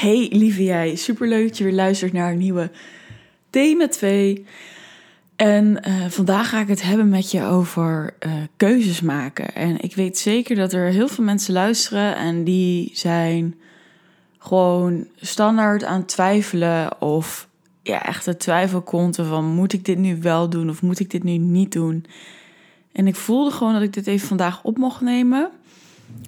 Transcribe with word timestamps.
Hey 0.00 0.28
lieve 0.32 0.64
jij, 0.64 0.96
superleuk 0.96 1.48
dat 1.48 1.58
je 1.58 1.64
weer 1.64 1.72
luistert 1.72 2.12
naar 2.12 2.30
een 2.30 2.38
nieuwe 2.38 2.70
Thema 3.50 3.88
2. 3.88 4.44
En 5.36 5.88
uh, 5.88 6.04
vandaag 6.08 6.48
ga 6.48 6.60
ik 6.60 6.68
het 6.68 6.82
hebben 6.82 7.08
met 7.08 7.30
je 7.30 7.42
over 7.42 8.14
uh, 8.26 8.32
keuzes 8.56 9.00
maken. 9.00 9.54
En 9.54 9.80
ik 9.80 9.94
weet 9.94 10.18
zeker 10.18 10.56
dat 10.56 10.72
er 10.72 10.86
heel 10.86 11.08
veel 11.08 11.24
mensen 11.24 11.52
luisteren 11.52 12.16
en 12.16 12.44
die 12.44 12.90
zijn 12.92 13.54
gewoon 14.38 15.06
standaard 15.16 15.84
aan 15.84 15.98
het 15.98 16.08
twijfelen 16.08 17.00
of 17.00 17.48
ja, 17.82 18.06
echt 18.06 18.24
de 18.24 18.36
twijfel 18.36 18.82
van 19.12 19.44
moet 19.44 19.72
ik 19.72 19.84
dit 19.84 19.98
nu 19.98 20.20
wel 20.20 20.48
doen 20.48 20.70
of 20.70 20.82
moet 20.82 21.00
ik 21.00 21.10
dit 21.10 21.22
nu 21.22 21.36
niet 21.36 21.72
doen. 21.72 22.06
En 22.92 23.06
ik 23.06 23.16
voelde 23.16 23.50
gewoon 23.50 23.72
dat 23.72 23.82
ik 23.82 23.92
dit 23.92 24.06
even 24.06 24.28
vandaag 24.28 24.62
op 24.62 24.78
mocht 24.78 25.00
nemen, 25.00 25.50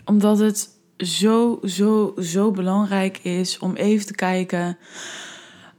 omdat 0.05 0.39
het 0.39 0.81
zo, 1.03 1.59
zo, 1.65 2.15
zo 2.21 2.51
belangrijk 2.51 3.19
is 3.19 3.59
om 3.59 3.75
even 3.75 4.07
te 4.07 4.15
kijken. 4.15 4.79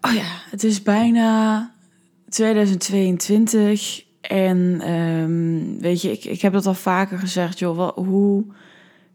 Oh 0.01 0.13
ja, 0.13 0.41
het 0.49 0.63
is 0.63 0.81
bijna 0.81 1.71
2022 2.29 4.03
en 4.21 4.89
um, 4.91 5.79
weet 5.79 6.01
je, 6.01 6.11
ik, 6.11 6.25
ik 6.25 6.41
heb 6.41 6.53
dat 6.53 6.65
al 6.65 6.73
vaker 6.73 7.19
gezegd, 7.19 7.59
joh, 7.59 7.89
hoe 7.95 8.45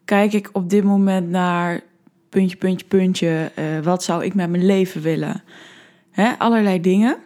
kijk 0.05 0.33
ik 0.33 0.51
op 0.52 0.71
dit 0.71 0.85
moment 0.85 1.29
naar 1.29 1.80
puntje, 2.29 2.57
puntje, 2.57 2.87
puntje, 2.87 3.52
uh, 3.59 3.85
wat 3.85 4.02
zou 4.02 4.25
ik 4.25 4.35
met 4.35 4.51
mijn 4.51 4.66
leven 4.66 5.02
willen? 5.02 5.43
Hè, 6.11 6.38
allerlei 6.38 6.80
dingen. 6.80 7.16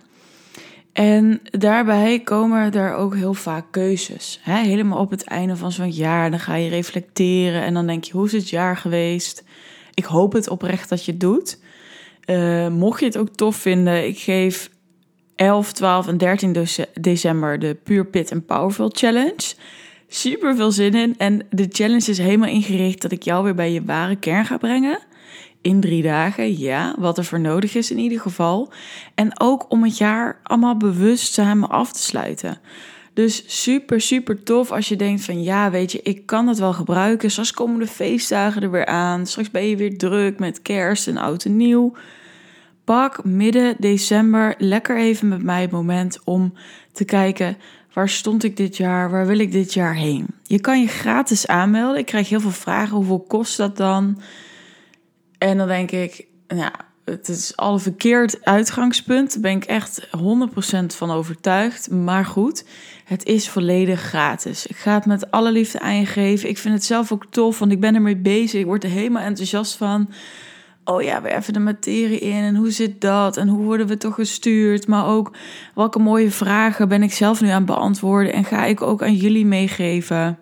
En 0.93 1.41
daarbij 1.51 2.21
komen 2.21 2.73
er 2.73 2.95
ook 2.95 3.15
heel 3.15 3.35
vaak 3.35 3.65
keuzes. 3.71 4.41
Hè? 4.43 4.59
Helemaal 4.61 4.99
op 4.99 5.11
het 5.11 5.25
einde 5.25 5.57
van 5.57 5.73
zo'n 5.73 5.91
jaar, 5.91 6.31
dan 6.31 6.41
ga 6.41 6.55
je 6.55 6.69
reflecteren 6.69 7.63
en 7.63 7.75
dan 7.75 7.87
denk 7.87 8.05
je, 8.05 8.13
hoe 8.13 8.27
is 8.27 8.33
het 8.33 8.51
jaar 8.51 8.77
geweest? 8.77 9.45
Ik 9.95 10.05
hoop 10.05 10.33
het 10.33 10.49
oprecht 10.49 10.89
dat 10.89 11.05
je 11.05 11.11
het 11.11 11.21
doet. 11.21 11.59
Uh, 12.27 12.69
mocht 12.69 13.01
je 13.01 13.07
het 13.07 13.19
ook 13.19 13.29
tof 13.29 13.57
vinden, 13.57 14.07
ik 14.07 14.19
geef 14.19 14.71
11, 15.37 15.73
12 15.73 16.09
en 16.09 16.19
13 16.19 16.67
december 17.01 17.59
de 17.59 17.77
Pure 17.83 18.05
Pit 18.05 18.33
and 18.33 18.47
Powerful 18.47 18.91
Challenge. 18.93 19.55
Super 20.09 20.57
veel 20.57 20.71
zin 20.71 20.95
in. 20.95 21.15
En 21.19 21.47
de 21.51 21.67
challenge 21.69 22.11
is 22.11 22.19
helemaal 22.19 22.49
ingericht 22.49 23.03
dat 23.03 23.13
ik 23.13 23.23
jou 23.23 23.45
weer 23.45 23.55
bij 23.55 23.73
je 23.73 23.85
ware 23.85 24.17
kern 24.17 24.45
ga 24.45 24.57
brengen 24.57 24.99
in 25.63 25.81
drie 25.81 26.03
dagen, 26.03 26.59
ja, 26.59 26.95
wat 26.99 27.19
er 27.19 27.25
voor 27.25 27.41
nodig 27.41 27.75
is 27.75 27.91
in 27.91 27.99
ieder 27.99 28.21
geval. 28.21 28.73
En 29.15 29.41
ook 29.41 29.67
om 29.69 29.83
het 29.83 29.99
jaar 29.99 30.41
allemaal 30.43 30.77
bewust 30.77 31.33
samen 31.33 31.69
af 31.69 31.93
te 31.93 32.03
sluiten. 32.03 32.61
Dus 33.15 33.63
super, 33.63 34.01
super 34.01 34.43
tof 34.43 34.71
als 34.71 34.89
je 34.89 34.97
denkt 34.97 35.25
van 35.25 35.43
ja, 35.43 35.71
weet 35.71 35.93
je, 35.93 36.01
ik 36.03 36.27
kan 36.27 36.47
het 36.47 36.59
wel 36.59 36.73
gebruiken. 36.73 37.31
Straks 37.31 37.53
komen 37.53 37.81
de 37.81 37.87
feestdagen 37.87 38.63
er 38.63 38.71
weer 38.71 38.87
aan. 38.87 39.27
Straks 39.27 39.51
ben 39.51 39.69
je 39.69 39.77
weer 39.77 39.99
druk 39.99 40.39
met 40.39 40.63
kerst 40.63 41.09
en 41.09 41.17
oud 41.17 41.45
en 41.45 41.57
nieuw. 41.57 41.93
Pak 42.85 43.25
midden 43.25 43.75
december 43.79 44.55
lekker 44.59 44.99
even 44.99 45.29
met 45.29 45.43
mij 45.43 45.61
het 45.61 45.71
moment 45.71 46.19
om 46.25 46.53
te 46.93 47.05
kijken 47.05 47.57
waar 47.93 48.09
stond 48.09 48.45
ik 48.45 48.57
dit 48.57 48.77
jaar, 48.77 49.11
waar 49.11 49.27
wil 49.27 49.39
ik 49.39 49.53
dit 49.53 49.75
jaar 49.75 49.95
heen. 49.95 50.27
Je 50.43 50.61
kan 50.61 50.81
je 50.81 50.87
gratis 50.87 51.47
aanmelden. 51.47 51.99
Ik 51.99 52.07
krijg 52.07 52.29
heel 52.29 52.41
veel 52.41 52.51
vragen, 52.51 52.97
hoeveel 52.97 53.25
kost 53.29 53.57
dat 53.57 53.77
dan? 53.77 54.21
En 55.43 55.59
dan 55.59 55.69
denk 55.69 55.91
ik, 55.91 56.27
nou, 56.49 56.71
het 57.05 57.29
is 57.29 57.57
al 57.57 57.73
een 57.73 57.81
verkeerd 57.81 58.45
uitgangspunt. 58.45 59.33
Daar 59.33 59.41
ben 59.41 59.57
ik 59.57 59.65
echt 59.65 60.07
100% 60.07 60.87
van 60.87 61.11
overtuigd. 61.11 61.91
Maar 61.91 62.25
goed, 62.25 62.65
het 63.05 63.25
is 63.25 63.49
volledig 63.49 64.01
gratis. 64.01 64.67
Ik 64.67 64.77
ga 64.77 64.95
het 64.95 65.07
met 65.07 65.31
alle 65.31 65.53
liefde 65.53 65.81
aan. 65.81 65.95
Ik 65.95 66.59
vind 66.59 66.75
het 66.75 66.85
zelf 66.85 67.13
ook 67.13 67.27
tof, 67.31 67.59
want 67.59 67.73
ik 67.73 67.81
ben 67.81 67.95
ermee 67.95 68.17
bezig. 68.17 68.61
Ik 68.61 68.67
word 68.67 68.85
er 68.85 68.91
helemaal 68.91 69.23
enthousiast 69.23 69.77
van. 69.77 70.11
Oh 70.85 71.03
ja, 71.03 71.23
we 71.23 71.35
even 71.35 71.53
de 71.53 71.59
materie 71.59 72.19
in 72.19 72.43
en 72.43 72.57
hoe 72.57 72.71
zit 72.71 73.01
dat 73.01 73.37
en 73.37 73.49
hoe 73.49 73.65
worden 73.65 73.87
we 73.87 73.97
toch 73.97 74.15
gestuurd? 74.15 74.87
Maar 74.87 75.07
ook 75.07 75.33
welke 75.75 75.99
mooie 75.99 76.31
vragen 76.31 76.89
ben 76.89 77.03
ik 77.03 77.13
zelf 77.13 77.41
nu 77.41 77.49
aan 77.49 77.55
het 77.55 77.67
beantwoorden 77.67 78.33
en 78.33 78.45
ga 78.45 78.65
ik 78.65 78.83
ook 78.83 79.03
aan 79.03 79.15
jullie 79.15 79.47
meegeven. 79.47 80.39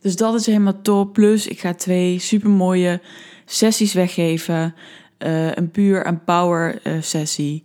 Dus 0.00 0.16
dat 0.16 0.34
is 0.34 0.46
helemaal 0.46 0.82
top. 0.82 1.12
Plus, 1.12 1.46
ik 1.46 1.60
ga 1.60 1.74
twee 1.74 2.18
super 2.18 2.50
mooie 2.50 3.00
sessies 3.48 3.92
weggeven. 3.92 4.74
Uh, 5.18 5.54
een 5.54 5.70
puur 5.70 6.04
en 6.04 6.24
power 6.24 6.80
uh, 6.84 6.92
sessie 7.00 7.64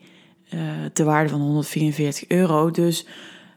uh, 0.53 0.59
te 0.93 1.03
waarde 1.03 1.29
van 1.29 1.41
144 1.41 2.27
euro. 2.27 2.71
Dus 2.71 3.05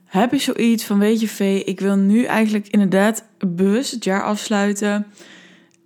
heb 0.05 0.33
je 0.33 0.39
zoiets 0.39 0.85
van, 0.85 0.99
weet 0.99 1.21
je 1.21 1.29
Vee, 1.29 1.65
ik 1.65 1.81
wil 1.81 1.97
nu 1.97 2.25
eigenlijk 2.25 2.69
inderdaad 2.69 3.25
bewust 3.39 3.91
het 3.91 4.05
jaar 4.05 4.23
afsluiten. 4.23 5.07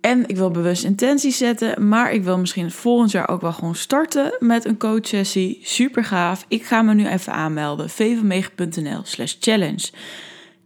En 0.01 0.27
ik 0.27 0.35
wil 0.35 0.51
bewust 0.51 0.83
intenties 0.83 1.37
zetten, 1.37 1.87
maar 1.87 2.13
ik 2.13 2.23
wil 2.23 2.37
misschien 2.37 2.71
volgend 2.71 3.11
jaar 3.11 3.29
ook 3.29 3.41
wel 3.41 3.53
gewoon 3.53 3.75
starten 3.75 4.35
met 4.39 4.65
een 4.65 4.77
coachsessie. 4.77 5.59
Super 5.63 6.03
gaaf. 6.03 6.45
Ik 6.47 6.63
ga 6.63 6.81
me 6.81 6.93
nu 6.93 7.07
even 7.07 7.33
aanmelden. 7.33 7.89
vvmega.nl 7.89 9.01
slash 9.03 9.35
challenge. 9.39 9.89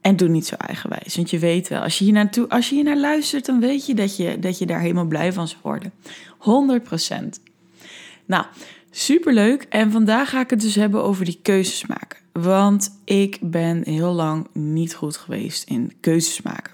En 0.05 0.15
doe 0.15 0.27
niet 0.27 0.45
zo 0.45 0.55
eigenwijs. 0.55 1.15
Want 1.15 1.29
je 1.29 1.39
weet 1.39 1.67
wel, 1.67 1.81
als 1.81 1.97
je 1.97 2.03
hier, 2.03 2.13
naartoe, 2.13 2.49
als 2.49 2.69
je 2.69 2.75
hier 2.75 2.83
naar 2.83 2.97
luistert, 2.97 3.45
dan 3.45 3.59
weet 3.59 3.85
je 3.85 3.93
dat, 3.93 4.17
je 4.17 4.39
dat 4.39 4.57
je 4.57 4.65
daar 4.65 4.79
helemaal 4.79 5.05
blij 5.05 5.33
van 5.33 5.47
zou 5.47 5.61
worden. 5.63 5.91
100%. 6.39 7.13
Nou, 8.25 8.45
superleuk. 8.91 9.65
En 9.69 9.91
vandaag 9.91 10.29
ga 10.29 10.39
ik 10.39 10.49
het 10.49 10.61
dus 10.61 10.75
hebben 10.75 11.03
over 11.03 11.25
die 11.25 11.39
keuzes 11.41 11.85
maken. 11.85 12.19
Want 12.31 12.99
ik 13.05 13.37
ben 13.41 13.81
heel 13.83 14.13
lang 14.13 14.47
niet 14.53 14.93
goed 14.93 15.17
geweest 15.17 15.69
in 15.69 15.93
keuzes 15.99 16.41
maken. 16.41 16.73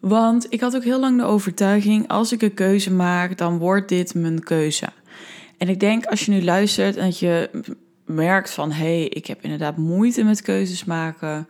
Want 0.00 0.46
ik 0.48 0.60
had 0.60 0.76
ook 0.76 0.84
heel 0.84 1.00
lang 1.00 1.18
de 1.18 1.24
overtuiging: 1.24 2.08
als 2.08 2.32
ik 2.32 2.42
een 2.42 2.54
keuze 2.54 2.92
maak, 2.92 3.38
dan 3.38 3.58
wordt 3.58 3.88
dit 3.88 4.14
mijn 4.14 4.42
keuze. 4.42 4.88
En 5.58 5.68
ik 5.68 5.80
denk 5.80 6.06
als 6.06 6.24
je 6.24 6.32
nu 6.32 6.42
luistert 6.42 6.96
en 6.96 7.04
dat 7.04 7.18
je 7.18 7.50
merkt 8.14 8.50
van 8.50 8.72
hé, 8.72 8.98
hey, 8.98 9.04
ik 9.04 9.26
heb 9.26 9.42
inderdaad 9.42 9.76
moeite 9.76 10.24
met 10.24 10.42
keuzes 10.42 10.84
maken, 10.84 11.48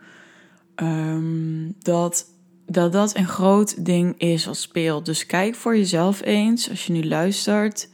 um, 0.75 1.75
dat, 1.79 2.25
dat 2.65 2.91
dat 2.91 3.15
een 3.15 3.27
groot 3.27 3.85
ding 3.85 4.19
is 4.19 4.45
wat 4.45 4.57
speelt. 4.57 5.05
Dus 5.05 5.25
kijk 5.25 5.55
voor 5.55 5.77
jezelf 5.77 6.21
eens, 6.21 6.69
als 6.69 6.85
je 6.85 6.93
nu 6.93 7.05
luistert, 7.05 7.89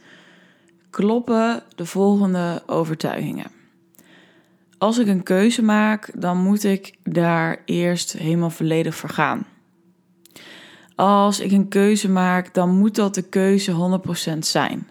kloppen 0.90 1.62
de 1.74 1.86
volgende 1.86 2.62
overtuigingen. 2.66 3.50
Als 4.78 4.98
ik 4.98 5.06
een 5.06 5.22
keuze 5.22 5.62
maak, 5.62 6.10
dan 6.14 6.38
moet 6.38 6.64
ik 6.64 6.94
daar 7.02 7.62
eerst 7.64 8.12
helemaal 8.12 8.50
volledig 8.50 8.94
voor 8.94 9.08
gaan. 9.08 9.46
Als 10.94 11.40
ik 11.40 11.52
een 11.52 11.68
keuze 11.68 12.10
maak, 12.10 12.54
dan 12.54 12.70
moet 12.70 12.94
dat 12.94 13.14
de 13.14 13.22
keuze 13.22 14.00
100% 14.34 14.38
zijn. 14.38 14.88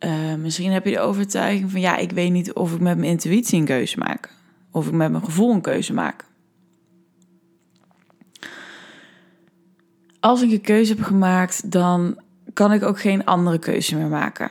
Uh, 0.00 0.34
misschien 0.34 0.72
heb 0.72 0.84
je 0.84 0.90
de 0.90 1.00
overtuiging 1.00 1.70
van 1.70 1.80
ja, 1.80 1.96
ik 1.96 2.10
weet 2.10 2.32
niet 2.32 2.52
of 2.52 2.74
ik 2.74 2.80
met 2.80 2.98
mijn 2.98 3.10
intuïtie 3.10 3.58
een 3.58 3.64
keuze 3.64 3.98
maak. 3.98 4.34
Of 4.70 4.86
ik 4.86 4.92
met 4.92 5.10
mijn 5.10 5.24
gevoel 5.24 5.52
een 5.52 5.60
keuze 5.60 5.92
maak. 5.92 6.24
Als 10.20 10.42
ik 10.42 10.50
een 10.50 10.60
keuze 10.60 10.94
heb 10.94 11.04
gemaakt, 11.04 11.70
dan 11.70 12.20
kan 12.52 12.72
ik 12.72 12.82
ook 12.82 13.00
geen 13.00 13.24
andere 13.24 13.58
keuze 13.58 13.96
meer 13.96 14.08
maken. 14.08 14.50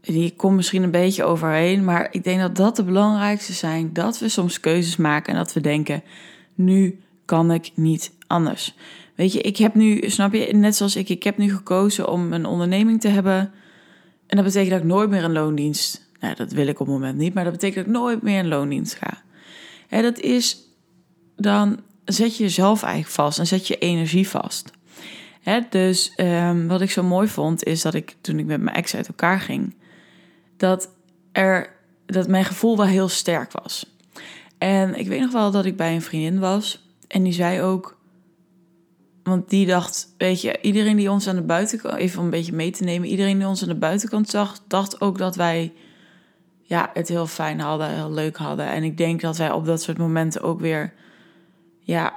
Die 0.00 0.34
komt 0.36 0.56
misschien 0.56 0.82
een 0.82 0.90
beetje 0.90 1.24
overheen, 1.24 1.84
maar 1.84 2.08
ik 2.10 2.24
denk 2.24 2.40
dat 2.40 2.56
dat 2.56 2.76
de 2.76 2.84
belangrijkste 2.84 3.52
zijn. 3.52 3.92
Dat 3.92 4.18
we 4.18 4.28
soms 4.28 4.60
keuzes 4.60 4.96
maken 4.96 5.32
en 5.32 5.38
dat 5.38 5.52
we 5.52 5.60
denken, 5.60 6.02
nu 6.54 7.00
kan 7.24 7.52
ik 7.52 7.70
niet 7.74 8.12
anders. 8.26 8.76
Weet 9.14 9.32
je, 9.32 9.40
ik 9.40 9.56
heb 9.56 9.74
nu, 9.74 10.10
snap 10.10 10.32
je, 10.32 10.54
net 10.54 10.76
zoals 10.76 10.96
ik, 10.96 11.08
ik 11.08 11.22
heb 11.22 11.36
nu 11.36 11.54
gekozen 11.54 12.08
om 12.08 12.32
een 12.32 12.46
onderneming 12.46 13.00
te 13.00 13.08
hebben 13.08 13.52
en 14.26 14.36
dat 14.36 14.44
betekent 14.44 14.70
dat 14.70 14.80
ik 14.80 14.86
nooit 14.86 15.10
meer 15.10 15.24
een 15.24 15.32
loondienst. 15.32 16.08
Nou, 16.20 16.34
dat 16.34 16.52
wil 16.52 16.66
ik 16.66 16.80
op 16.80 16.86
het 16.86 16.94
moment 16.94 17.18
niet, 17.18 17.34
maar 17.34 17.44
dat 17.44 17.52
betekent 17.52 17.86
dat 17.86 17.94
ik 17.94 18.00
nooit 18.00 18.22
meer 18.22 18.38
in 18.38 18.48
loondienst 18.48 18.94
ga. 18.94 19.22
En 19.88 20.02
dat 20.02 20.18
is 20.18 20.66
dan 21.36 21.80
zet 22.04 22.36
je 22.36 22.42
jezelf 22.42 22.82
eigenlijk 22.82 23.14
vast 23.14 23.38
en 23.38 23.46
zet 23.46 23.66
je 23.66 23.78
energie 23.78 24.28
vast. 24.28 24.70
Dus 25.70 26.12
um, 26.16 26.68
wat 26.68 26.80
ik 26.80 26.90
zo 26.90 27.02
mooi 27.02 27.28
vond, 27.28 27.64
is 27.64 27.82
dat 27.82 27.94
ik 27.94 28.16
toen 28.20 28.38
ik 28.38 28.46
met 28.46 28.60
mijn 28.60 28.76
ex 28.76 28.94
uit 28.94 29.08
elkaar 29.08 29.40
ging, 29.40 29.74
dat, 30.56 30.90
er, 31.32 31.70
dat 32.06 32.28
mijn 32.28 32.44
gevoel 32.44 32.76
wel 32.76 32.86
heel 32.86 33.08
sterk 33.08 33.52
was. 33.52 33.96
En 34.58 34.94
ik 34.98 35.06
weet 35.06 35.20
nog 35.20 35.32
wel 35.32 35.50
dat 35.50 35.64
ik 35.64 35.76
bij 35.76 35.94
een 35.94 36.02
vriendin 36.02 36.38
was 36.38 36.86
en 37.08 37.22
die 37.22 37.32
zei 37.32 37.60
ook: 37.60 37.95
want 39.26 39.50
die 39.50 39.66
dacht, 39.66 40.14
weet 40.18 40.40
je, 40.40 40.58
iedereen 40.60 40.96
die 40.96 41.10
ons 41.10 41.28
aan 41.28 41.36
de 41.36 41.42
buitenkant, 41.42 41.94
even 41.94 42.18
om 42.18 42.24
een 42.24 42.30
beetje 42.30 42.52
mee 42.52 42.70
te 42.70 42.84
nemen, 42.84 43.08
iedereen 43.08 43.38
die 43.38 43.46
ons 43.46 43.62
aan 43.62 43.68
de 43.68 43.74
buitenkant 43.74 44.28
zag, 44.28 44.60
dacht 44.68 45.00
ook 45.00 45.18
dat 45.18 45.36
wij 45.36 45.72
ja, 46.62 46.90
het 46.92 47.08
heel 47.08 47.26
fijn 47.26 47.60
hadden, 47.60 47.90
heel 47.90 48.12
leuk 48.12 48.36
hadden. 48.36 48.66
En 48.66 48.82
ik 48.82 48.96
denk 48.96 49.20
dat 49.20 49.36
wij 49.36 49.50
op 49.50 49.64
dat 49.64 49.82
soort 49.82 49.98
momenten 49.98 50.42
ook 50.42 50.60
weer, 50.60 50.92
ja, 51.80 52.14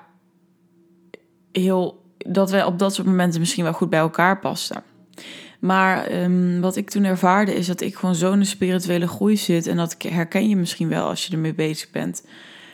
heel, 1.51 2.03
dat 2.17 2.51
wij 2.51 2.63
op 2.63 2.79
dat 2.79 2.93
soort 2.93 3.07
momenten 3.07 3.39
misschien 3.39 3.63
wel 3.63 3.73
goed 3.73 3.89
bij 3.89 3.99
elkaar 3.99 4.39
pasten. 4.39 4.83
Maar 5.59 6.11
um, 6.11 6.61
wat 6.61 6.75
ik 6.75 6.89
toen 6.89 7.03
ervaarde 7.03 7.53
is 7.53 7.67
dat 7.67 7.81
ik 7.81 7.95
gewoon 7.95 8.15
zo'n 8.15 8.45
spirituele 8.45 9.07
groei 9.07 9.37
zit. 9.37 9.67
En 9.67 9.77
dat 9.77 9.95
herken 9.99 10.49
je 10.49 10.55
misschien 10.55 10.89
wel 10.89 11.07
als 11.07 11.25
je 11.25 11.33
ermee 11.33 11.53
bezig 11.53 11.91
bent. 11.91 12.25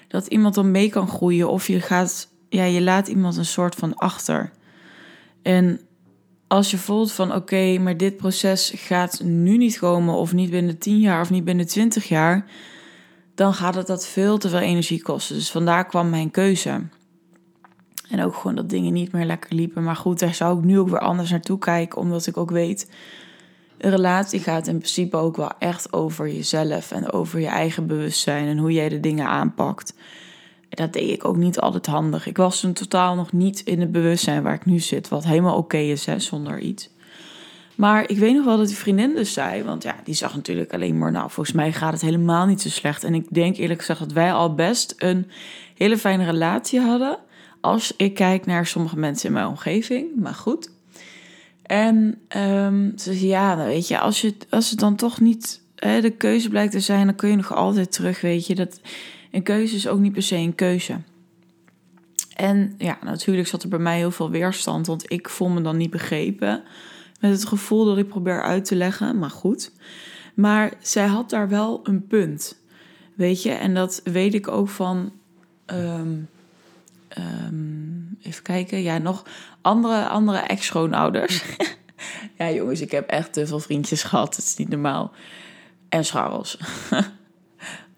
Dat 0.08 0.28
iemand 0.28 0.56
dan 0.56 0.72
mee 0.72 0.90
kan 0.90 1.08
groeien 1.08 1.50
of 1.50 1.68
je 1.68 1.82
gaat 1.82 2.34
ja, 2.50 2.64
je 2.64 2.82
laat 2.82 3.08
iemand 3.08 3.38
een 3.38 3.46
soort 3.46 3.76
van 3.76 3.96
achter. 3.96 4.52
En 5.42 5.80
als 6.48 6.72
je 6.72 6.78
voelt 6.78 7.12
van 7.12 7.34
oké, 7.34 7.78
maar 7.78 7.98
dit 7.98 8.18
proces 8.18 8.74
gaat 8.76 9.22
nu 9.24 9.58
niet 9.58 9.80
komen, 9.80 10.16
of 10.16 10.34
niet 10.34 10.50
binnen 10.50 10.78
10 10.78 11.00
jaar 11.00 11.22
of 11.22 11.30
niet 11.30 11.44
binnen 11.44 11.68
20 11.68 12.08
jaar, 12.08 12.46
dan 13.36 13.54
gaat 13.54 13.76
het 13.76 13.88
dat 13.88 14.08
veel 14.08 14.38
te 14.38 14.50
veel 14.50 14.60
energie 14.60 15.02
kosten. 15.02 15.36
Dus 15.36 15.52
vandaar 15.52 15.86
kwam 15.86 16.10
mijn 16.10 16.32
keuze. 16.32 16.82
En 18.10 18.24
ook 18.24 18.36
gewoon 18.36 18.56
dat 18.56 18.70
dingen 18.70 18.94
niet 18.94 19.12
meer 19.12 19.26
lekker 19.26 19.56
liepen. 19.56 19.84
Maar 19.84 19.96
goed, 19.96 20.20
daar 20.20 20.34
zou 20.34 20.58
ik 20.58 20.64
nu 20.64 20.80
ook 20.80 20.90
weer 20.90 21.00
anders 21.00 21.30
naartoe 21.30 21.60
kijken, 21.60 22.00
omdat 22.00 22.28
ik 22.28 22.38
ook 22.38 22.52
weet. 22.52 22.90
Een 23.78 23.90
relatie 23.90 24.40
gaat 24.40 24.68
in 24.68 24.78
principe 24.78 25.18
ook 25.18 25.36
wel 25.36 25.52
echt 25.60 25.94
over 25.94 26.28
jezelf 26.28 26.92
en 26.92 27.12
over 27.12 27.40
je 27.40 27.48
eigen 27.48 27.88
bewustzijn 27.88 28.48
en 28.48 28.58
hoe 28.58 28.72
jij 28.72 28.90
de 28.90 29.00
dingen 29.00 29.28
aanpakt. 29.28 29.94
Dat 30.70 30.94
deed 30.94 31.10
ik 31.10 31.26
ook 31.26 31.38
niet 31.38 31.60
altijd 31.60 31.86
handig. 31.86 32.28
Ik 32.28 32.38
was 32.38 32.60
toen 32.60 32.74
totaal 32.74 33.16
nog 33.16 33.32
niet 33.32 33.60
in 33.60 33.80
het 33.80 33.92
bewustzijn 33.92 34.44
waar 34.44 34.54
ik 34.54 34.66
nu 34.66 34.80
zit, 34.80 35.08
wat 35.08 35.26
helemaal 35.26 35.58
oké 35.58 35.78
is, 35.78 36.06
hè, 36.06 36.20
zonder 36.20 36.60
iets. 36.60 36.90
Maar 37.76 38.10
ik 38.10 38.18
weet 38.18 38.34
nog 38.34 38.46
wel 38.46 38.58
dat 38.58 38.68
die 38.68 38.76
vriendin 38.76 39.16
dus 39.16 39.34
zei, 39.34 39.64
want 39.64 39.84
ja, 39.84 39.96
die 40.04 40.14
zag 40.14 40.36
natuurlijk 40.36 40.74
alleen 40.74 40.98
maar, 40.98 41.12
nou, 41.12 41.32
volgens 41.32 41.56
mij 41.56 41.74
gaat 41.74 41.94
het 41.94 42.02
helemaal 42.02 42.46
niet 42.46 42.62
zo 42.62 42.70
slecht. 42.70 43.04
En 43.04 43.14
ik 43.14 43.26
denk 43.30 43.58
eerlijk 43.58 43.80
gezegd 43.80 44.00
dat 44.00 44.12
wij 44.12 44.34
al 44.34 44.54
best 44.54 44.94
een 44.98 45.32
hele 45.76 45.98
fijne 45.98 46.26
relatie 46.26 46.80
hadden. 46.80 47.18
Als 47.62 47.94
ik 47.98 48.14
kijk 48.14 48.46
naar 48.46 48.66
sommige 48.66 48.98
mensen 48.98 49.28
in 49.28 49.34
mijn 49.34 49.48
omgeving, 49.48 50.08
maar 50.16 50.34
goed. 50.34 50.70
En 51.62 52.22
um, 52.38 52.92
ze 52.96 53.14
zei, 53.14 53.28
ja, 53.28 53.56
nou, 53.56 53.68
weet 53.68 53.88
je, 53.88 54.00
als, 54.00 54.22
je, 54.22 54.36
als 54.50 54.70
het 54.70 54.80
dan 54.80 54.96
toch 54.96 55.20
niet 55.20 55.62
hè, 55.76 56.02
de 56.02 56.10
keuze 56.10 56.50
blijkt 56.50 56.72
te 56.72 56.80
zijn, 56.80 57.06
dan 57.06 57.16
kun 57.16 57.30
je 57.30 57.36
nog 57.36 57.54
altijd 57.54 57.92
terug, 57.92 58.22
weet 58.22 58.48
je. 58.48 58.56
Dat, 58.56 58.80
een 59.36 59.44
keuze 59.44 59.76
is 59.76 59.88
ook 59.88 60.00
niet 60.00 60.14
per 60.14 60.24
se 60.24 60.36
een 60.36 60.56
keuze. 60.56 61.00
En 62.36 62.76
ja, 62.78 62.98
natuurlijk 63.02 63.48
zat 63.48 63.64
er 63.64 63.70
bij 63.70 63.80
mij 63.80 63.98
heel 63.98 64.12
veel 64.12 64.30
weerstand, 64.30 64.88
want 64.88 65.12
ik 65.12 65.30
voel 65.30 65.50
me 65.50 65.62
dan 65.62 65.78
niet 65.78 65.90
begrepen. 65.90 66.64
Met 67.20 67.32
het 67.32 67.46
gevoel 67.46 67.86
dat 67.86 67.98
ik 67.98 68.08
probeer 68.08 68.42
uit 68.42 68.66
te 68.66 68.76
leggen, 68.76 69.20
maar 69.20 69.30
goed. 69.30 69.72
Maar 70.34 70.74
zij 70.80 71.06
had 71.06 71.30
daar 71.30 71.50
wel 71.50 71.80
een 71.84 72.08
punt, 72.08 72.58
weet 73.16 73.44
je. 73.44 73.52
En 73.52 73.74
dat 73.74 74.02
weet 74.04 74.34
ik 74.34 74.48
ook 74.48 74.70
van, 74.70 75.12
um, 75.66 76.30
um, 77.18 78.18
even 78.22 78.44
kijken, 78.44 78.82
ja, 78.82 78.98
nog 78.98 79.26
andere, 79.62 80.08
andere 80.08 80.38
ex-schoonouders. 80.38 81.44
ja, 82.38 82.52
jongens, 82.52 82.82
ik 82.82 82.92
heb 82.92 83.10
echt 83.10 83.34
te 83.34 83.48
veel 83.48 83.60
vriendjes 83.60 84.04
gehad, 84.04 84.36
het 84.36 84.46
is 84.46 84.56
niet 84.56 84.70
normaal. 84.70 85.12
En 85.90 86.06
scharrels. 86.06 86.58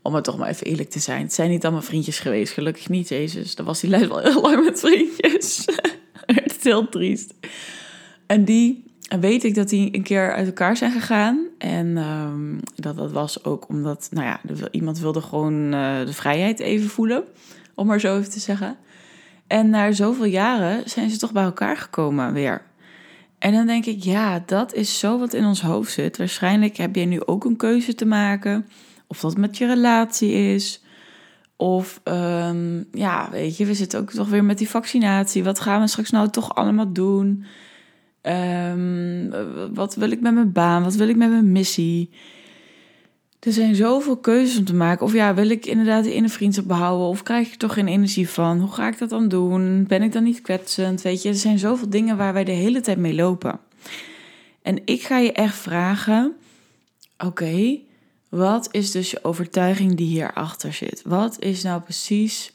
Om 0.07 0.15
het 0.15 0.23
toch 0.23 0.37
maar 0.37 0.49
even 0.49 0.67
eerlijk 0.67 0.89
te 0.89 0.99
zijn. 0.99 1.21
Het 1.21 1.33
zijn 1.33 1.49
niet 1.49 1.63
allemaal 1.63 1.81
vriendjes 1.81 2.19
geweest, 2.19 2.53
gelukkig 2.53 2.89
niet, 2.89 3.09
Jezus. 3.09 3.55
Dan 3.55 3.65
was 3.65 3.79
die 3.79 3.89
lijst 3.89 4.07
wel 4.07 4.19
heel 4.19 4.41
lang 4.41 4.63
met 4.63 4.79
vriendjes. 4.79 5.65
het 6.25 6.55
is 6.57 6.63
heel 6.63 6.89
triest. 6.89 7.33
En 8.27 8.45
die 8.45 8.83
weet 9.19 9.43
ik 9.43 9.55
dat 9.55 9.69
die 9.69 9.95
een 9.95 10.03
keer 10.03 10.33
uit 10.33 10.47
elkaar 10.47 10.77
zijn 10.77 10.91
gegaan. 10.91 11.47
En 11.57 11.97
um, 11.97 12.59
dat, 12.75 12.97
dat 12.97 13.11
was 13.11 13.43
ook 13.43 13.69
omdat, 13.69 14.07
nou 14.11 14.25
ja, 14.25 14.39
iemand 14.71 14.99
wilde 14.99 15.21
gewoon 15.21 15.73
uh, 15.73 16.05
de 16.05 16.13
vrijheid 16.13 16.59
even 16.59 16.89
voelen. 16.89 17.23
Om 17.75 17.87
maar 17.87 17.99
zo 17.99 18.17
even 18.17 18.31
te 18.31 18.39
zeggen. 18.39 18.77
En 19.47 19.69
na 19.69 19.91
zoveel 19.91 20.25
jaren 20.25 20.89
zijn 20.89 21.09
ze 21.09 21.17
toch 21.17 21.31
bij 21.31 21.43
elkaar 21.43 21.77
gekomen 21.77 22.33
weer. 22.33 22.61
En 23.39 23.53
dan 23.53 23.65
denk 23.65 23.85
ik, 23.85 24.03
ja, 24.03 24.43
dat 24.45 24.73
is 24.73 24.99
zo 24.99 25.19
wat 25.19 25.33
in 25.33 25.45
ons 25.45 25.61
hoofd 25.61 25.91
zit. 25.91 26.17
Waarschijnlijk 26.17 26.77
heb 26.77 26.95
je 26.95 27.05
nu 27.05 27.25
ook 27.25 27.45
een 27.45 27.57
keuze 27.57 27.95
te 27.95 28.05
maken 28.05 28.65
of 29.07 29.19
dat 29.19 29.37
met 29.37 29.57
je 29.57 29.65
relatie 29.65 30.31
is. 30.31 30.81
Of 31.55 32.01
um, 32.03 32.87
ja, 32.91 33.29
weet 33.31 33.57
je, 33.57 33.65
we 33.65 33.73
zitten 33.73 33.99
ook 33.99 34.11
toch 34.11 34.29
weer 34.29 34.43
met 34.43 34.57
die 34.57 34.69
vaccinatie. 34.69 35.43
Wat 35.43 35.59
gaan 35.59 35.81
we 35.81 35.87
straks 35.87 36.09
nou 36.09 36.29
toch 36.29 36.55
allemaal 36.55 36.93
doen? 36.93 37.45
Um, 38.21 39.29
wat 39.73 39.95
wil 39.95 40.11
ik 40.11 40.21
met 40.21 40.33
mijn 40.33 40.51
baan? 40.51 40.83
Wat 40.83 40.95
wil 40.95 41.07
ik 41.07 41.15
met 41.15 41.29
mijn 41.29 41.51
missie? 41.51 42.09
Er 43.39 43.53
zijn 43.53 43.75
zoveel 43.75 44.17
keuzes 44.17 44.57
om 44.57 44.65
te 44.65 44.75
maken. 44.75 45.05
Of 45.05 45.13
ja, 45.13 45.33
wil 45.33 45.49
ik 45.49 45.65
inderdaad 45.65 46.03
de 46.03 46.13
ene 46.13 46.29
vriendschap 46.29 46.67
behouden? 46.67 47.07
Of 47.07 47.23
krijg 47.23 47.47
ik 47.47 47.55
toch 47.55 47.73
geen 47.73 47.87
energie 47.87 48.29
van? 48.29 48.59
Hoe 48.59 48.71
ga 48.71 48.87
ik 48.87 48.97
dat 48.97 49.09
dan 49.09 49.27
doen? 49.27 49.85
Ben 49.87 50.01
ik 50.01 50.11
dan 50.11 50.23
niet 50.23 50.41
kwetsend? 50.41 51.01
Weet 51.01 51.21
je, 51.21 51.29
er 51.29 51.35
zijn 51.35 51.59
zoveel 51.59 51.89
dingen 51.89 52.17
waar 52.17 52.33
wij 52.33 52.43
de 52.43 52.51
hele 52.51 52.81
tijd 52.81 52.97
mee 52.97 53.15
lopen. 53.15 53.59
En 54.61 54.81
ik 54.85 55.01
ga 55.01 55.17
je 55.17 55.31
echt 55.31 55.55
vragen: 55.55 56.35
oké, 57.17 57.79
wat 58.29 58.67
is 58.71 58.91
dus 58.91 59.11
je 59.11 59.23
overtuiging 59.23 59.95
die 59.95 60.07
hierachter 60.07 60.73
zit? 60.73 61.01
Wat 61.05 61.39
is 61.39 61.63
nou 61.63 61.81
precies 61.81 62.53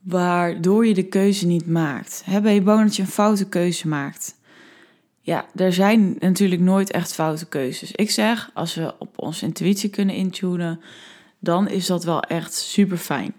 waardoor 0.00 0.86
je 0.86 0.94
de 0.94 1.08
keuze 1.08 1.46
niet 1.46 1.66
maakt? 1.66 2.24
ben 2.42 2.54
je 2.54 2.62
bang 2.62 2.82
dat 2.82 2.96
je 2.96 3.02
een 3.02 3.08
foute 3.08 3.48
keuze 3.48 3.88
maakt? 3.88 4.38
Ja, 5.20 5.46
er 5.54 5.72
zijn 5.72 6.16
natuurlijk 6.18 6.60
nooit 6.60 6.90
echt 6.90 7.14
foute 7.14 7.46
keuzes. 7.46 7.92
Ik 7.92 8.10
zeg, 8.10 8.50
als 8.54 8.74
we 8.74 8.94
op 8.98 9.12
onze 9.16 9.44
intuïtie 9.44 9.90
kunnen 9.90 10.14
intunen, 10.14 10.80
dan 11.38 11.68
is 11.68 11.86
dat 11.86 12.04
wel 12.04 12.22
echt 12.22 12.54
super 12.54 12.96
fijn. 12.96 13.34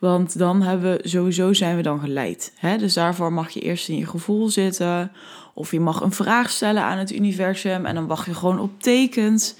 Want 0.00 0.38
dan 0.38 0.62
hebben 0.62 0.96
we 0.96 1.08
sowieso 1.08 1.52
zijn 1.52 1.76
we 1.76 1.82
dan 1.82 2.00
geleid. 2.00 2.52
Dus 2.78 2.94
daarvoor 2.94 3.32
mag 3.32 3.50
je 3.50 3.60
eerst 3.60 3.88
in 3.88 3.96
je 3.96 4.06
gevoel 4.06 4.48
zitten. 4.48 5.12
Of 5.54 5.70
je 5.70 5.80
mag 5.80 6.00
een 6.00 6.12
vraag 6.12 6.50
stellen 6.50 6.82
aan 6.82 6.98
het 6.98 7.12
universum. 7.12 7.86
En 7.86 7.94
dan 7.94 8.06
wacht 8.06 8.26
je 8.26 8.34
gewoon 8.34 8.58
op 8.58 8.82
tekens. 8.82 9.54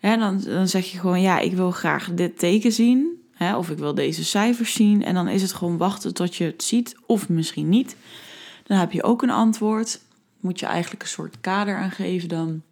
En 0.00 0.18
dan, 0.18 0.40
dan 0.40 0.68
zeg 0.68 0.86
je 0.86 0.98
gewoon, 0.98 1.20
ja, 1.20 1.38
ik 1.38 1.52
wil 1.52 1.70
graag 1.70 2.10
dit 2.14 2.38
teken 2.38 2.72
zien. 2.72 3.22
Hè, 3.32 3.56
of 3.56 3.70
ik 3.70 3.78
wil 3.78 3.94
deze 3.94 4.24
cijfers 4.24 4.72
zien. 4.72 5.04
En 5.04 5.14
dan 5.14 5.28
is 5.28 5.42
het 5.42 5.52
gewoon 5.52 5.76
wachten 5.76 6.14
tot 6.14 6.36
je 6.36 6.44
het 6.44 6.62
ziet, 6.62 6.96
of 7.06 7.28
misschien 7.28 7.68
niet. 7.68 7.96
Dan 8.66 8.78
heb 8.78 8.92
je 8.92 9.02
ook 9.02 9.22
een 9.22 9.30
antwoord. 9.30 10.00
Moet 10.40 10.60
je 10.60 10.66
eigenlijk 10.66 11.02
een 11.02 11.08
soort 11.08 11.40
kader 11.40 11.76
aangeven 11.76 12.28
dan. 12.28 12.62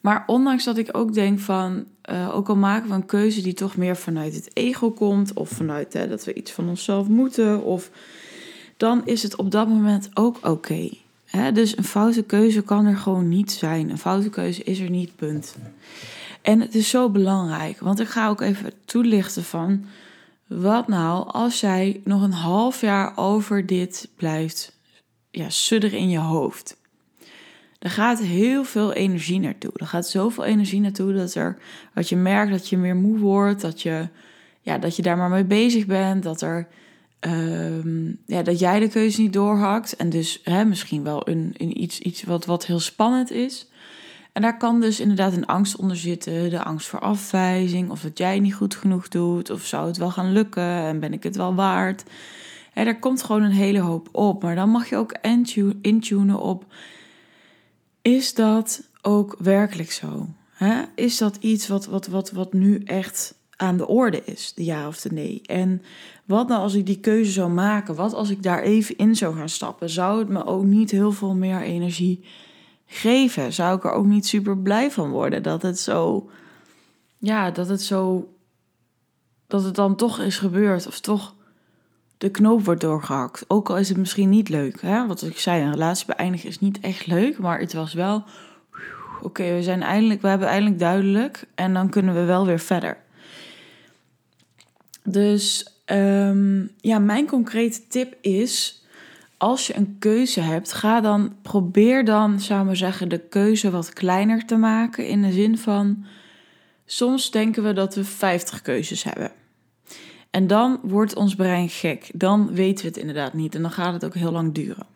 Maar 0.00 0.24
ondanks 0.26 0.64
dat 0.64 0.76
ik 0.76 0.96
ook 0.96 1.14
denk 1.14 1.40
van, 1.40 1.84
uh, 2.10 2.34
ook 2.34 2.48
al 2.48 2.56
maken 2.56 2.88
we 2.88 2.94
een 2.94 3.06
keuze 3.06 3.40
die 3.40 3.54
toch 3.54 3.76
meer 3.76 3.96
vanuit 3.96 4.34
het 4.34 4.50
ego 4.52 4.90
komt, 4.90 5.32
of 5.32 5.48
vanuit 5.48 5.92
hè, 5.92 6.08
dat 6.08 6.24
we 6.24 6.34
iets 6.34 6.50
van 6.52 6.68
onszelf 6.68 7.08
moeten, 7.08 7.62
of 7.62 7.90
dan 8.76 9.06
is 9.06 9.22
het 9.22 9.36
op 9.36 9.50
dat 9.50 9.68
moment 9.68 10.10
ook 10.14 10.38
oké 10.42 10.88
dus 11.52 11.76
een 11.76 11.84
foute 11.84 12.22
keuze 12.22 12.62
kan 12.62 12.86
er 12.86 12.96
gewoon 12.96 13.28
niet 13.28 13.52
zijn. 13.52 13.90
Een 13.90 13.98
foute 13.98 14.30
keuze 14.30 14.62
is 14.62 14.78
er 14.78 14.90
niet, 14.90 15.16
punt. 15.16 15.56
En 16.42 16.60
het 16.60 16.74
is 16.74 16.88
zo 16.88 17.10
belangrijk, 17.10 17.80
want 17.80 18.00
ik 18.00 18.08
ga 18.08 18.28
ook 18.28 18.40
even 18.40 18.72
toelichten 18.84 19.44
van... 19.44 19.84
wat 20.46 20.88
nou 20.88 21.28
als 21.28 21.60
jij 21.60 22.00
nog 22.04 22.22
een 22.22 22.32
half 22.32 22.80
jaar 22.80 23.12
over 23.16 23.66
dit 23.66 24.08
blijft 24.16 24.76
ja, 25.30 25.50
sudderen 25.50 25.98
in 25.98 26.08
je 26.08 26.18
hoofd? 26.18 26.76
Er 27.78 27.90
gaat 27.90 28.20
heel 28.20 28.64
veel 28.64 28.92
energie 28.92 29.40
naartoe. 29.40 29.70
Er 29.74 29.86
gaat 29.86 30.08
zoveel 30.08 30.44
energie 30.44 30.80
naartoe 30.80 31.12
dat, 31.12 31.34
er, 31.34 31.58
dat 31.94 32.08
je 32.08 32.16
merkt 32.16 32.50
dat 32.50 32.68
je 32.68 32.76
meer 32.76 32.96
moe 32.96 33.18
wordt, 33.18 33.60
dat 33.60 33.82
je, 33.82 34.08
ja, 34.60 34.78
dat 34.78 34.96
je 34.96 35.02
daar 35.02 35.16
maar 35.16 35.30
mee 35.30 35.44
bezig 35.44 35.86
bent, 35.86 36.22
dat 36.22 36.40
er 36.40 36.68
Ehm, 37.20 38.06
ja, 38.26 38.42
dat 38.42 38.58
jij 38.58 38.80
de 38.80 38.88
keuze 38.88 39.20
niet 39.20 39.32
doorhakt. 39.32 39.96
En 39.96 40.10
dus 40.10 40.40
hè, 40.42 40.64
misschien 40.64 41.02
wel 41.02 41.28
een, 41.28 41.54
een 41.56 41.82
iets, 41.82 41.98
iets 41.98 42.22
wat, 42.22 42.44
wat 42.46 42.66
heel 42.66 42.80
spannend 42.80 43.30
is. 43.30 43.68
En 44.32 44.42
daar 44.42 44.56
kan 44.56 44.80
dus 44.80 45.00
inderdaad 45.00 45.32
een 45.32 45.46
angst 45.46 45.76
onder 45.76 45.96
zitten. 45.96 46.50
De 46.50 46.64
angst 46.64 46.88
voor 46.88 47.00
afwijzing. 47.00 47.90
Of 47.90 48.00
dat 48.00 48.18
jij 48.18 48.38
niet 48.40 48.54
goed 48.54 48.74
genoeg 48.74 49.08
doet. 49.08 49.50
Of 49.50 49.64
zou 49.64 49.86
het 49.86 49.96
wel 49.96 50.10
gaan 50.10 50.32
lukken. 50.32 50.62
En 50.62 51.00
ben 51.00 51.12
ik 51.12 51.22
het 51.22 51.36
wel 51.36 51.54
waard. 51.54 52.04
Hè, 52.72 52.84
daar 52.84 52.98
komt 52.98 53.22
gewoon 53.22 53.42
een 53.42 53.50
hele 53.50 53.80
hoop 53.80 54.08
op. 54.12 54.42
Maar 54.42 54.54
dan 54.54 54.70
mag 54.70 54.88
je 54.88 54.96
ook 54.96 55.16
intunen 55.80 56.40
op. 56.40 56.64
Is 58.02 58.34
dat 58.34 58.88
ook 59.02 59.36
werkelijk 59.38 59.92
zo? 59.92 60.26
Hè? 60.50 60.82
Is 60.94 61.18
dat 61.18 61.36
iets 61.36 61.68
wat, 61.68 61.86
wat, 61.86 62.06
wat, 62.06 62.30
wat 62.30 62.52
nu 62.52 62.82
echt 62.84 63.34
aan 63.58 63.76
de 63.76 63.86
orde 63.86 64.24
is, 64.24 64.52
de 64.54 64.64
ja 64.64 64.86
of 64.86 65.00
de 65.00 65.12
nee. 65.12 65.40
En 65.42 65.82
wat 66.24 66.48
nou 66.48 66.60
als 66.60 66.74
ik 66.74 66.86
die 66.86 67.00
keuze 67.00 67.30
zou 67.30 67.50
maken? 67.50 67.94
Wat 67.94 68.14
als 68.14 68.30
ik 68.30 68.42
daar 68.42 68.62
even 68.62 68.96
in 68.96 69.16
zou 69.16 69.36
gaan 69.36 69.48
stappen? 69.48 69.90
Zou 69.90 70.18
het 70.18 70.28
me 70.28 70.46
ook 70.46 70.64
niet 70.64 70.90
heel 70.90 71.12
veel 71.12 71.34
meer 71.34 71.62
energie 71.62 72.24
geven? 72.86 73.52
Zou 73.52 73.76
ik 73.76 73.84
er 73.84 73.90
ook 73.90 74.06
niet 74.06 74.26
super 74.26 74.58
blij 74.58 74.90
van 74.90 75.10
worden 75.10 75.42
dat 75.42 75.62
het 75.62 75.78
zo, 75.78 76.30
ja, 77.18 77.50
dat 77.50 77.68
het 77.68 77.82
zo, 77.82 78.28
dat 79.46 79.64
het 79.64 79.74
dan 79.74 79.96
toch 79.96 80.20
is 80.20 80.38
gebeurd 80.38 80.86
of 80.86 81.00
toch 81.00 81.34
de 82.18 82.30
knoop 82.30 82.64
wordt 82.64 82.80
doorgehakt. 82.80 83.44
Ook 83.48 83.70
al 83.70 83.78
is 83.78 83.88
het 83.88 83.98
misschien 83.98 84.28
niet 84.28 84.48
leuk, 84.48 84.80
hè? 84.80 85.06
Wat 85.06 85.22
ik 85.22 85.38
zei, 85.38 85.62
een 85.62 85.72
relatie 85.72 86.06
beëindigen 86.06 86.48
is 86.48 86.60
niet 86.60 86.80
echt 86.80 87.06
leuk, 87.06 87.38
maar 87.38 87.60
het 87.60 87.72
was 87.72 87.94
wel, 87.94 88.24
oké, 89.22 89.54
we 89.54 89.62
zijn 89.62 89.82
eindelijk, 89.82 90.22
we 90.22 90.28
hebben 90.28 90.48
eindelijk 90.48 90.78
duidelijk 90.78 91.44
en 91.54 91.74
dan 91.74 91.88
kunnen 91.88 92.14
we 92.14 92.24
wel 92.24 92.46
weer 92.46 92.58
verder. 92.58 93.06
Dus 95.10 95.66
ehm, 95.84 96.66
ja, 96.80 96.98
mijn 96.98 97.26
concrete 97.26 97.80
tip 97.88 98.16
is: 98.20 98.82
als 99.36 99.66
je 99.66 99.76
een 99.76 99.96
keuze 99.98 100.40
hebt, 100.40 100.72
ga 100.72 101.00
dan 101.00 101.36
probeer 101.42 102.04
dan, 102.04 102.40
zou 102.40 102.70
ik 102.70 102.76
zeggen, 102.76 103.08
de 103.08 103.18
keuze 103.18 103.70
wat 103.70 103.92
kleiner 103.92 104.46
te 104.46 104.56
maken. 104.56 105.06
In 105.06 105.22
de 105.22 105.32
zin 105.32 105.58
van: 105.58 106.04
soms 106.86 107.30
denken 107.30 107.62
we 107.62 107.72
dat 107.72 107.94
we 107.94 108.04
50 108.04 108.62
keuzes 108.62 109.02
hebben. 109.02 109.32
En 110.30 110.46
dan 110.46 110.78
wordt 110.82 111.14
ons 111.14 111.34
brein 111.34 111.68
gek. 111.68 112.10
Dan 112.14 112.54
weten 112.54 112.84
we 112.84 112.90
het 112.90 113.00
inderdaad 113.00 113.32
niet 113.32 113.54
en 113.54 113.62
dan 113.62 113.70
gaat 113.70 113.92
het 113.92 114.04
ook 114.04 114.14
heel 114.14 114.32
lang 114.32 114.54
duren. 114.54 114.86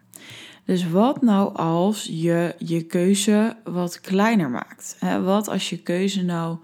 Dus 0.65 0.89
wat 0.89 1.23
nou 1.23 1.55
als 1.55 2.05
je 2.11 2.55
je 2.59 2.83
keuze 2.83 3.57
wat 3.65 4.01
kleiner 4.01 4.51
maakt? 4.51 4.97
Wat 5.25 5.49
als 5.49 5.71
je 5.71 5.79
keuze 5.79 6.23
nou 6.23 6.57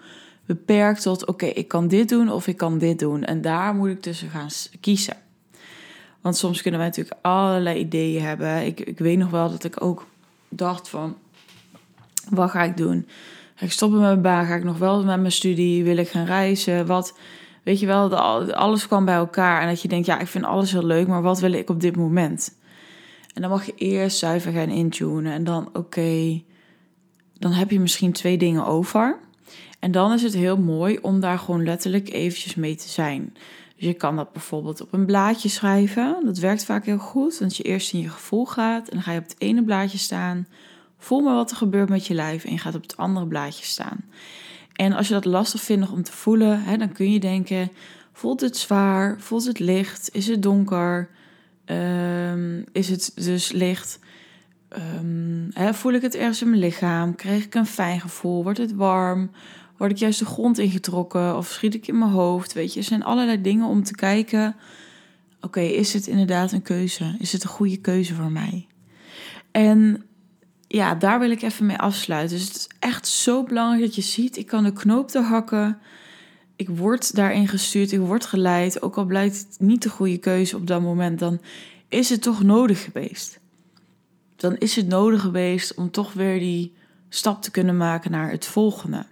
beperkt 0.48 1.02
tot: 1.02 1.26
oké, 1.26 1.46
ik 1.46 1.68
kan 1.68 1.88
dit 1.88 2.08
doen 2.08 2.30
of 2.30 2.46
ik 2.46 2.56
kan 2.56 2.78
dit 2.78 2.98
doen. 2.98 3.24
En 3.24 3.40
daar 3.40 3.74
moet 3.74 3.88
ik 3.88 4.00
tussen 4.00 4.28
gaan 4.28 4.48
kiezen. 4.80 5.16
Want 6.20 6.36
soms 6.36 6.62
kunnen 6.62 6.80
wij 6.80 6.88
natuurlijk 6.88 7.18
allerlei 7.22 7.78
ideeën 7.78 8.22
hebben. 8.22 8.66
Ik, 8.66 8.80
ik 8.80 8.98
weet 8.98 9.18
nog 9.18 9.30
wel 9.30 9.50
dat 9.50 9.64
ik 9.64 9.82
ook 9.82 10.06
dacht 10.48 10.88
van... 10.88 11.16
Wat 12.30 12.50
ga 12.50 12.62
ik 12.62 12.76
doen? 12.76 13.06
Ga 13.54 13.64
ik 13.64 13.72
stoppen 13.72 13.98
met 13.98 14.08
mijn 14.08 14.22
baan? 14.22 14.46
Ga 14.46 14.54
ik 14.54 14.64
nog 14.64 14.78
wel 14.78 15.04
met 15.04 15.20
mijn 15.20 15.32
studie? 15.32 15.84
Wil 15.84 15.96
ik 15.96 16.08
gaan 16.08 16.24
reizen? 16.24 16.86
Wat... 16.86 17.18
Weet 17.62 17.80
je 17.80 17.86
wel, 17.86 18.16
alles 18.54 18.86
kwam 18.86 19.04
bij 19.04 19.14
elkaar. 19.14 19.62
En 19.62 19.68
dat 19.68 19.82
je 19.82 19.88
denkt, 19.88 20.06
ja, 20.06 20.18
ik 20.18 20.26
vind 20.26 20.44
alles 20.44 20.72
heel 20.72 20.84
leuk, 20.84 21.06
maar 21.06 21.22
wat 21.22 21.40
wil 21.40 21.52
ik 21.52 21.70
op 21.70 21.80
dit 21.80 21.96
moment? 21.96 22.56
En 23.34 23.42
dan 23.42 23.50
mag 23.50 23.66
je 23.66 23.74
eerst 23.74 24.18
zuiver 24.18 24.52
gaan 24.52 24.68
intunen. 24.68 25.32
En 25.32 25.44
dan, 25.44 25.68
oké, 25.72 26.42
dan 27.38 27.52
heb 27.52 27.70
je 27.70 27.80
misschien 27.80 28.12
twee 28.12 28.38
dingen 28.38 28.66
over. 28.66 29.18
En 29.78 29.90
dan 29.92 30.12
is 30.12 30.22
het 30.22 30.34
heel 30.34 30.58
mooi 30.58 30.98
om 31.02 31.20
daar 31.20 31.38
gewoon 31.38 31.64
letterlijk 31.64 32.12
eventjes 32.12 32.54
mee 32.54 32.76
te 32.76 32.88
zijn. 32.88 33.32
Dus 33.76 33.86
je 33.86 33.94
kan 33.94 34.16
dat 34.16 34.32
bijvoorbeeld 34.32 34.80
op 34.80 34.92
een 34.92 35.06
blaadje 35.06 35.48
schrijven. 35.48 36.20
Dat 36.24 36.38
werkt 36.38 36.64
vaak 36.64 36.84
heel 36.84 36.98
goed, 36.98 37.38
want 37.38 37.56
je 37.56 37.62
eerst 37.62 37.92
in 37.92 38.00
je 38.00 38.08
gevoel 38.08 38.46
gaat 38.46 38.88
en 38.88 38.94
dan 38.94 39.02
ga 39.02 39.12
je 39.12 39.18
op 39.18 39.28
het 39.28 39.36
ene 39.38 39.64
blaadje 39.64 39.98
staan. 39.98 40.46
Voel 40.98 41.20
maar 41.20 41.34
wat 41.34 41.50
er 41.50 41.56
gebeurt 41.56 41.88
met 41.88 42.06
je 42.06 42.14
lijf 42.14 42.44
en 42.44 42.52
je 42.52 42.58
gaat 42.58 42.74
op 42.74 42.82
het 42.82 42.96
andere 42.96 43.26
blaadje 43.26 43.64
staan. 43.64 44.04
En 44.72 44.92
als 44.92 45.08
je 45.08 45.14
dat 45.14 45.24
lastig 45.24 45.60
vindt 45.60 45.90
om 45.90 46.02
te 46.02 46.12
voelen, 46.12 46.62
hè, 46.62 46.76
dan 46.76 46.92
kun 46.92 47.12
je 47.12 47.20
denken: 47.20 47.70
voelt 48.12 48.40
het 48.40 48.56
zwaar? 48.56 49.20
Voelt 49.20 49.44
het 49.44 49.58
licht? 49.58 50.08
Is 50.12 50.26
het 50.26 50.42
donker? 50.42 51.08
Ehm, 51.64 52.62
is 52.72 52.88
het 52.88 53.12
dus 53.14 53.52
licht? 53.52 53.98
Um, 55.00 55.48
hè, 55.52 55.74
voel 55.74 55.92
ik 55.92 56.02
het 56.02 56.14
ergens 56.14 56.42
in 56.42 56.48
mijn 56.48 56.60
lichaam? 56.60 57.14
Krijg 57.14 57.44
ik 57.44 57.54
een 57.54 57.66
fijn 57.66 58.00
gevoel? 58.00 58.42
Wordt 58.42 58.58
het 58.58 58.74
warm? 58.74 59.30
Word 59.78 59.90
ik 59.90 59.96
juist 59.96 60.18
de 60.18 60.24
grond 60.24 60.58
ingetrokken 60.58 61.36
of 61.36 61.48
schiet 61.48 61.74
ik 61.74 61.88
in 61.88 61.98
mijn 61.98 62.10
hoofd? 62.10 62.52
Weet 62.52 62.72
je, 62.72 62.80
er 62.80 62.86
zijn 62.86 63.04
allerlei 63.04 63.40
dingen 63.40 63.66
om 63.66 63.82
te 63.82 63.94
kijken. 63.94 64.56
Oké, 65.40 65.60
is 65.60 65.92
het 65.92 66.06
inderdaad 66.06 66.52
een 66.52 66.62
keuze? 66.62 67.16
Is 67.18 67.32
het 67.32 67.42
een 67.42 67.48
goede 67.48 67.76
keuze 67.76 68.14
voor 68.14 68.32
mij? 68.32 68.66
En 69.50 70.04
ja, 70.68 70.94
daar 70.94 71.18
wil 71.18 71.30
ik 71.30 71.42
even 71.42 71.66
mee 71.66 71.78
afsluiten. 71.78 72.36
Dus 72.36 72.46
het 72.46 72.56
is 72.56 72.68
echt 72.78 73.08
zo 73.08 73.42
belangrijk 73.42 73.82
dat 73.82 73.94
je 73.94 74.02
ziet, 74.02 74.36
ik 74.36 74.46
kan 74.46 74.64
de 74.64 74.72
knoop 74.72 75.08
te 75.08 75.20
hakken. 75.20 75.78
Ik 76.56 76.68
word 76.68 77.14
daarin 77.14 77.48
gestuurd, 77.48 77.92
ik 77.92 78.00
word 78.00 78.26
geleid. 78.26 78.82
Ook 78.82 78.96
al 78.96 79.04
blijkt 79.04 79.38
het 79.38 79.56
niet 79.60 79.82
de 79.82 79.88
goede 79.88 80.18
keuze 80.18 80.56
op 80.56 80.66
dat 80.66 80.82
moment, 80.82 81.18
dan 81.18 81.40
is 81.88 82.08
het 82.08 82.22
toch 82.22 82.42
nodig 82.42 82.84
geweest. 82.84 83.40
Dan 84.36 84.56
is 84.56 84.76
het 84.76 84.88
nodig 84.88 85.20
geweest 85.20 85.74
om 85.74 85.90
toch 85.90 86.12
weer 86.12 86.38
die 86.38 86.72
stap 87.08 87.42
te 87.42 87.50
kunnen 87.50 87.76
maken 87.76 88.10
naar 88.10 88.30
het 88.30 88.46
volgende. 88.46 89.06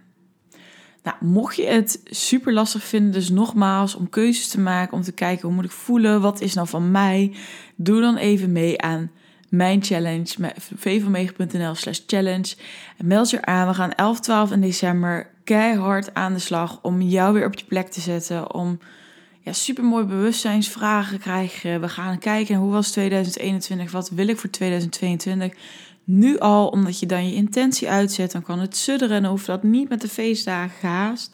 Nou, 1.06 1.18
mocht 1.20 1.56
je 1.56 1.66
het 1.66 2.00
super 2.04 2.52
lastig 2.52 2.84
vinden, 2.84 3.12
dus 3.12 3.30
nogmaals, 3.30 3.94
om 3.94 4.08
keuzes 4.08 4.48
te 4.48 4.60
maken, 4.60 4.96
om 4.96 5.02
te 5.02 5.12
kijken 5.12 5.46
hoe 5.46 5.56
moet 5.56 5.64
ik 5.64 5.70
voelen, 5.70 6.20
wat 6.20 6.40
is 6.40 6.54
nou 6.54 6.68
van 6.68 6.90
mij, 6.90 7.34
doe 7.76 8.00
dan 8.00 8.16
even 8.16 8.52
mee 8.52 8.80
aan 8.80 9.10
mijn 9.48 9.82
challenge, 9.82 10.52
vvanmega.nl 10.76 11.74
slash 11.74 12.00
challenge. 12.06 12.54
En 12.96 13.06
meld 13.06 13.30
je 13.30 13.44
aan, 13.44 13.68
we 13.68 13.74
gaan 13.74 13.92
11, 13.92 14.20
12 14.20 14.50
in 14.52 14.60
december 14.60 15.30
keihard 15.44 16.14
aan 16.14 16.32
de 16.32 16.38
slag 16.38 16.78
om 16.82 17.02
jou 17.02 17.34
weer 17.34 17.46
op 17.46 17.58
je 17.58 17.64
plek 17.64 17.88
te 17.88 18.00
zetten, 18.00 18.54
om 18.54 18.78
ja, 19.40 19.52
super 19.52 19.84
mooi 19.84 20.04
bewustzijnsvragen 20.04 21.18
krijgen. 21.18 21.80
We 21.80 21.88
gaan 21.88 22.18
kijken 22.18 22.56
hoe 22.56 22.72
was 22.72 22.90
2021, 22.90 23.90
wat 23.90 24.10
wil 24.10 24.28
ik 24.28 24.38
voor 24.38 24.50
2022 24.50 25.52
nu 26.06 26.38
al, 26.38 26.68
omdat 26.68 26.98
je 26.98 27.06
dan 27.06 27.28
je 27.28 27.34
intentie 27.34 27.90
uitzet, 27.90 28.32
dan 28.32 28.42
kan 28.42 28.58
het 28.58 28.76
sudderen 28.76 29.16
en 29.16 29.24
hoeft 29.24 29.46
dat 29.46 29.62
niet 29.62 29.88
met 29.88 30.00
de 30.00 30.08
feestdagen 30.08 30.78
gehaast. 30.78 31.32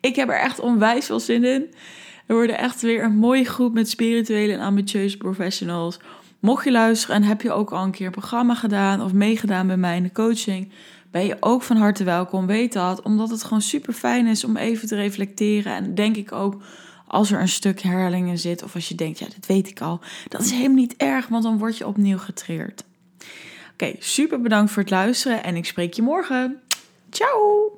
Ik 0.00 0.16
heb 0.16 0.28
er 0.28 0.40
echt 0.40 0.60
onwijs 0.60 1.06
veel 1.06 1.20
zin 1.20 1.44
in. 1.44 1.74
Er 2.26 2.34
worden 2.34 2.58
echt 2.58 2.80
weer 2.80 3.04
een 3.04 3.16
mooie 3.16 3.44
groep 3.44 3.74
met 3.74 3.88
spirituele 3.88 4.52
en 4.52 4.60
ambitieuze 4.60 5.16
professionals. 5.16 5.98
Mocht 6.38 6.64
je 6.64 6.70
luisteren 6.70 7.16
en 7.16 7.22
heb 7.22 7.42
je 7.42 7.52
ook 7.52 7.72
al 7.72 7.84
een 7.84 7.90
keer 7.90 8.06
een 8.06 8.12
programma 8.12 8.54
gedaan 8.54 9.02
of 9.02 9.12
meegedaan 9.12 9.66
bij 9.66 9.76
mij 9.76 9.96
in 9.96 10.02
de 10.02 10.12
coaching, 10.12 10.72
ben 11.10 11.26
je 11.26 11.36
ook 11.40 11.62
van 11.62 11.76
harte 11.76 12.04
welkom. 12.04 12.46
Weet 12.46 12.72
dat, 12.72 13.02
omdat 13.02 13.30
het 13.30 13.44
gewoon 13.44 13.62
super 13.62 13.92
fijn 13.92 14.26
is 14.26 14.44
om 14.44 14.56
even 14.56 14.88
te 14.88 14.96
reflecteren. 14.96 15.74
En 15.74 15.94
denk 15.94 16.16
ik 16.16 16.32
ook 16.32 16.62
als 17.06 17.30
er 17.30 17.40
een 17.40 17.48
stuk 17.48 17.80
herhalingen 17.80 18.38
zit 18.38 18.62
of 18.62 18.74
als 18.74 18.88
je 18.88 18.94
denkt, 18.94 19.18
ja, 19.18 19.26
dat 19.26 19.46
weet 19.46 19.68
ik 19.68 19.80
al, 19.80 20.00
dat 20.28 20.40
is 20.40 20.50
helemaal 20.50 20.76
niet 20.76 20.96
erg, 20.96 21.28
want 21.28 21.42
dan 21.42 21.58
word 21.58 21.78
je 21.78 21.86
opnieuw 21.86 22.18
getreerd. 22.18 22.84
Oké, 23.74 23.94
super 23.98 24.40
bedankt 24.40 24.72
voor 24.72 24.82
het 24.82 24.90
luisteren 24.90 25.42
en 25.42 25.56
ik 25.56 25.64
spreek 25.64 25.92
je 25.92 26.02
morgen. 26.02 26.62
Ciao! 27.10 27.73